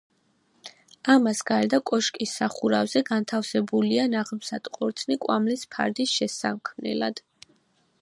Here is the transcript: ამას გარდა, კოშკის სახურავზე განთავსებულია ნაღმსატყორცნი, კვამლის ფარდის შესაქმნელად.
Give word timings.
ამას 1.15 1.41
გარდა, 1.49 1.79
კოშკის 1.89 2.33
სახურავზე 2.39 3.05
განთავსებულია 3.11 4.09
ნაღმსატყორცნი, 4.17 5.23
კვამლის 5.27 5.71
ფარდის 5.77 6.19
შესაქმნელად. 6.19 7.27